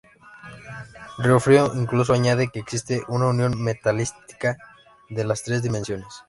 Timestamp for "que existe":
2.51-3.03